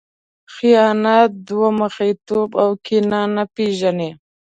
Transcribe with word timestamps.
خیانت، 0.53 1.29
دوه 1.47 1.67
مخی 1.79 2.11
توب 2.27 2.49
او 2.63 2.69
کینه 2.85 3.21
نه 3.35 3.43
پېژني. 3.53 4.09